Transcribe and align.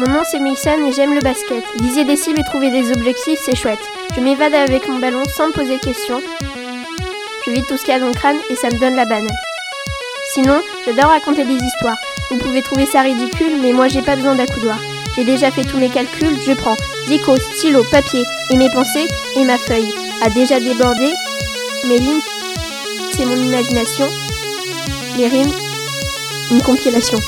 Mon 0.00 0.14
nom 0.14 0.22
c'est 0.24 0.40
Mason 0.40 0.86
et 0.86 0.92
j'aime 0.92 1.12
le 1.12 1.20
basket. 1.20 1.62
Viser 1.82 2.06
des 2.06 2.16
cibles 2.16 2.40
et 2.40 2.44
trouver 2.44 2.70
des 2.70 2.90
objectifs, 2.90 3.38
c'est 3.44 3.54
chouette. 3.54 3.82
Je 4.16 4.20
m'évade 4.22 4.54
avec 4.54 4.88
mon 4.88 4.98
ballon 4.98 5.22
sans 5.36 5.48
me 5.48 5.52
poser 5.52 5.76
de 5.76 5.82
questions. 5.82 6.22
Je 7.44 7.50
vide 7.50 7.66
tout 7.68 7.76
ce 7.76 7.84
qu'il 7.84 7.92
y 7.92 7.96
a 7.98 8.00
dans 8.00 8.06
le 8.06 8.14
crâne 8.14 8.38
et 8.48 8.54
ça 8.54 8.68
me 8.68 8.80
donne 8.80 8.96
la 8.96 9.04
banane. 9.04 9.28
Sinon, 10.32 10.58
j'adore 10.86 11.10
raconter 11.10 11.44
des 11.44 11.52
histoires. 11.52 11.98
Vous 12.30 12.38
pouvez 12.38 12.62
trouver 12.62 12.86
ça 12.86 13.02
ridicule, 13.02 13.60
mais 13.60 13.74
moi 13.74 13.88
j'ai 13.88 14.00
pas 14.00 14.16
besoin 14.16 14.36
d'accoudoir. 14.36 14.78
J'ai 15.16 15.24
déjà 15.24 15.50
fait 15.50 15.64
tous 15.64 15.76
mes 15.76 15.90
calculs, 15.90 16.40
je 16.46 16.52
prends 16.52 16.76
dico, 17.06 17.36
stylo, 17.36 17.84
papier 17.90 18.24
et 18.48 18.56
mes 18.56 18.70
pensées 18.70 19.06
et 19.36 19.44
ma 19.44 19.58
feuille 19.58 19.92
a 20.22 20.30
déjà 20.30 20.60
débordé. 20.60 21.12
Mes 21.86 21.98
lignes, 21.98 22.22
c'est 23.12 23.26
mon 23.26 23.36
imagination. 23.36 24.06
Les 25.18 25.28
rimes, 25.28 25.52
une 26.52 26.62
compilation. 26.62 27.18